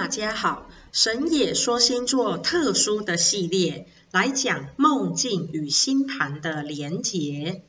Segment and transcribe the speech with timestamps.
[0.00, 7.60] 大家好，神也说星座特殊的系列来讲梦境与星盘的连结。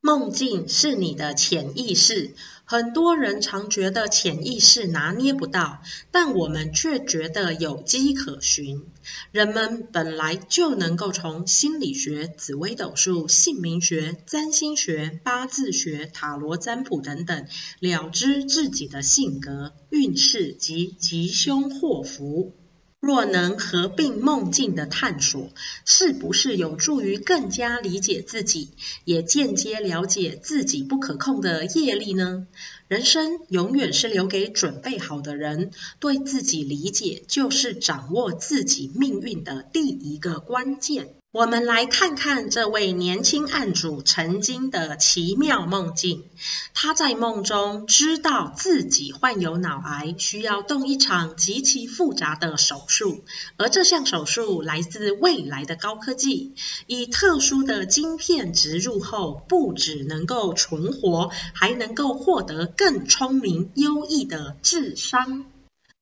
[0.00, 2.34] 梦境是你的潜意识，
[2.68, 8.84] 很多人常觉得潜意识拿捏不到，但我们却觉得有迹可循。
[9.30, 17.46] 人们本来就能够从心理学、紫微斗数、姓名学、占星学、八字学、塔罗占卜等等，
[17.78, 22.52] 了知自己的性格、运势及吉凶祸福。
[22.98, 25.50] 若能合并梦境的探索，
[25.84, 28.70] 是不是有助于更加理解自己，
[29.04, 32.46] 也间接了解自己不可控的业力呢？
[32.88, 41.08] 人生永远是留给准备好的人，对自己理解就是掌握自己命运的第一个关键。
[41.32, 46.24] 我们来看看这位年轻案主曾经的奇妙梦境。
[46.72, 53.22] 他在梦中知道自己患有脑癌，需要动一场极其复杂的手术，
[53.58, 56.54] 而这项手术来自未来的高科技，
[56.86, 65.46] 以特殊的晶片植入后，不只能够存活，还能够获得更聪明、优异的智商。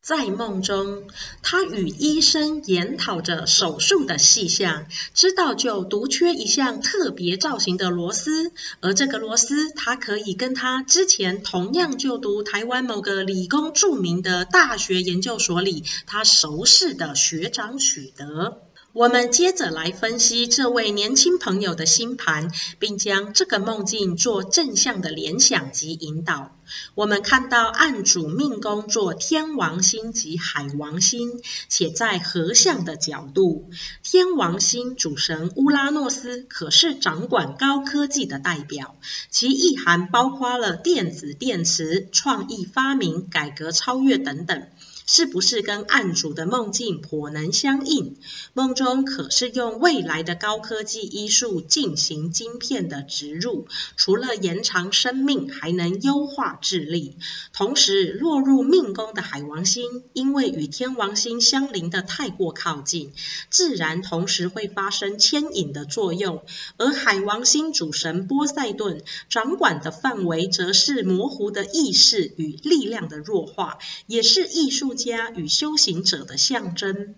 [0.02, 1.04] 在梦中，
[1.42, 18.63] 他与医生研讨着手术的细项，知道就独缺一项特别造型的螺丝，而这个螺丝，他可以跟他之前同样就读台湾某个理工著名的大学研究所里他熟识的学长取得。
[18.94, 26.56] 我们接着来分析这位年轻朋友的星盘，并将这个梦境做正向的联想及引导。
[26.94, 33.68] 我们看到案主命宫坐天王星及海王星，且在合相的角度。
[34.04, 38.96] 天王星主神乌拉诺斯可是掌管高科技的代表，
[39.28, 44.68] 其意涵包括了电子、电池、创意发明、改革、超越等等。
[45.06, 48.16] 是不是跟案主的梦境颇能相应？
[48.54, 57.16] 梦中可是用未来的高科技医术进行晶片的植入，除了延长生命，还能优化智力。
[57.52, 63.12] 同时，落入命宫的海王星，因为与天王星相邻的太过靠近，
[63.50, 66.42] 自然同时会发生牵引的作用。
[66.76, 77.14] 而海王星主神波塞顿掌管的范围，则是模糊的意识与力量的弱化，也是艺术家与修行者的象征，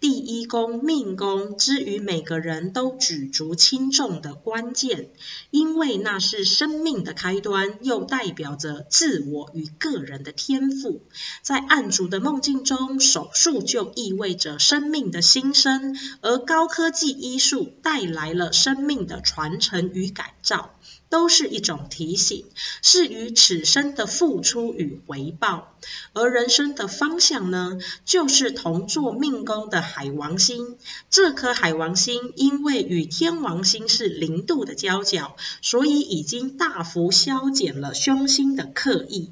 [0.00, 5.10] 第一宫命宫之于每个人都举足轻重的关键，
[5.50, 11.02] 因为那是生命的开端，又代表着自我与个人的天赋。
[11.42, 20.74] 在案主的梦境中，手术就意味着生命的新生，而高科技医术带来了生命的传承与改造。
[21.08, 22.44] 都是一种提醒，
[22.82, 25.74] 是与此生的付出与回报。
[26.12, 30.76] 而人生的方向呢，就是同坐命宫的海王星。
[31.10, 39.30] 这颗海王星因为与天王星是零度的交角，所以已经大幅消减了凶星的刻意。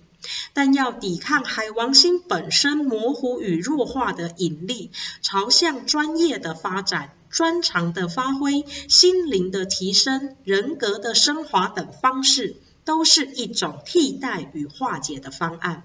[0.57, 4.91] 但要抵抗海王星本身模糊与弱化的引力，
[5.21, 7.13] 朝向专业的发展。
[7.29, 12.57] 专长的发挥、心灵的提升、人格的升华等方式，
[12.87, 15.83] 都是一种替代与化解的方案。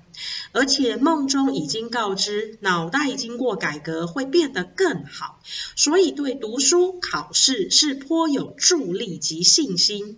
[0.54, 5.42] 而且梦中已经告知，脑袋经过改革会变得更好，
[5.76, 10.18] 所以对读书、考试是颇有助力及信心。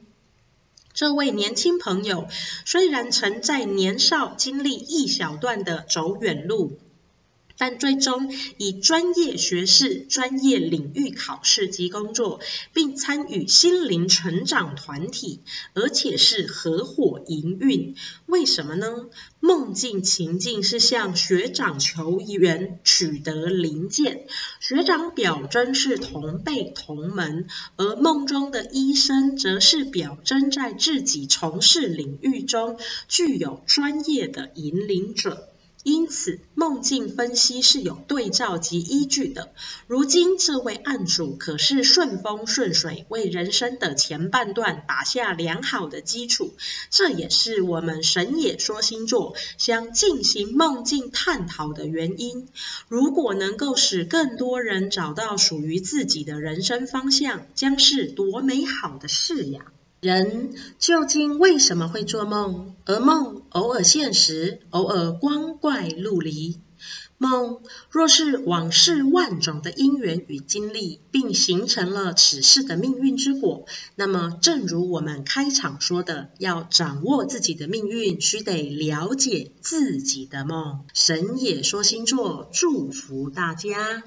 [0.94, 2.28] 这位年轻朋友
[2.66, 6.83] 虽然曾在年少经历一小段的走远路。
[7.58, 12.40] 但最终以专业学士、专业领域考试及工作，
[12.74, 15.42] 并参与心灵成长团体，
[15.74, 17.96] 而且是合伙营运。
[18.26, 19.08] 为什么呢？
[19.40, 24.26] 梦境情境是向学长求援取得零件，
[24.60, 35.50] 学长表征是同辈同门，而梦中的医生则是表征在自己从事领域中具有专业的引领者。
[35.84, 39.52] 因此，梦境分析是有对照及依据的。
[39.86, 46.54] 如今，这位案主可是顺风顺水，为人生的前半段打下良好的基础。
[46.90, 52.48] 这也是我们神野说星座想进行梦境探讨的原因。
[52.88, 59.66] 如果能够使更多人找到属于自己的人生方向，将是多美好的事呀！
[60.04, 62.76] 人究竟为什么会做梦？
[62.84, 66.60] 而梦偶尔现实，偶尔光怪陆离。
[67.18, 73.66] 梦若是往事万种的因缘与经历，并形成了此世的命运之果，
[73.96, 80.82] 那么正如我们开场说的，要掌握自己的命运，须得了解自己的梦。
[80.94, 84.04] 神也说星座祝福大家。